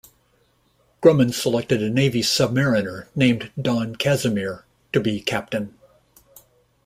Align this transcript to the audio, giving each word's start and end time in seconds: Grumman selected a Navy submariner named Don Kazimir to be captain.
Grumman 0.99 1.31
selected 1.31 1.83
a 1.83 1.87
Navy 1.91 2.21
submariner 2.23 3.05
named 3.15 3.51
Don 3.61 3.95
Kazimir 3.97 4.65
to 4.93 4.99
be 4.99 5.21
captain. 5.21 5.75